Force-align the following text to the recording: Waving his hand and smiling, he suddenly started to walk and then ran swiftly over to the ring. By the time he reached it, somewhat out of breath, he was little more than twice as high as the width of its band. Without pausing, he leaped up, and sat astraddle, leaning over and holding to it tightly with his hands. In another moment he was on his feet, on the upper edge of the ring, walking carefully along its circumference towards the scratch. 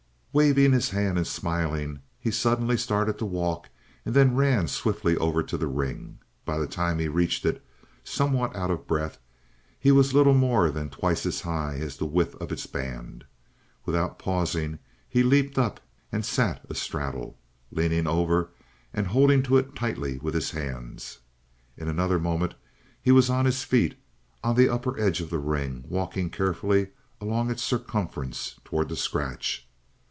Waving 0.33 0.71
his 0.71 0.91
hand 0.91 1.17
and 1.17 1.27
smiling, 1.27 1.99
he 2.17 2.31
suddenly 2.31 2.77
started 2.77 3.17
to 3.17 3.25
walk 3.25 3.67
and 4.05 4.15
then 4.15 4.33
ran 4.33 4.69
swiftly 4.69 5.17
over 5.17 5.43
to 5.43 5.57
the 5.57 5.67
ring. 5.67 6.19
By 6.45 6.57
the 6.57 6.67
time 6.67 6.99
he 6.99 7.09
reached 7.09 7.45
it, 7.45 7.61
somewhat 8.05 8.55
out 8.55 8.71
of 8.71 8.87
breath, 8.87 9.17
he 9.77 9.91
was 9.91 10.13
little 10.13 10.33
more 10.33 10.71
than 10.71 10.89
twice 10.89 11.25
as 11.25 11.41
high 11.41 11.73
as 11.81 11.97
the 11.97 12.05
width 12.05 12.35
of 12.35 12.49
its 12.49 12.65
band. 12.65 13.25
Without 13.85 14.17
pausing, 14.19 14.79
he 15.09 15.21
leaped 15.21 15.57
up, 15.57 15.81
and 16.13 16.23
sat 16.25 16.63
astraddle, 16.69 17.37
leaning 17.69 18.07
over 18.07 18.51
and 18.93 19.07
holding 19.07 19.43
to 19.43 19.57
it 19.57 19.75
tightly 19.75 20.17
with 20.19 20.33
his 20.33 20.51
hands. 20.51 21.19
In 21.75 21.89
another 21.89 22.19
moment 22.19 22.55
he 23.01 23.11
was 23.11 23.29
on 23.29 23.43
his 23.43 23.65
feet, 23.65 23.97
on 24.45 24.55
the 24.55 24.69
upper 24.69 24.97
edge 24.97 25.19
of 25.19 25.29
the 25.29 25.39
ring, 25.39 25.83
walking 25.89 26.29
carefully 26.29 26.87
along 27.19 27.51
its 27.51 27.61
circumference 27.63 28.55
towards 28.63 28.87
the 28.87 28.95
scratch. 28.95 29.67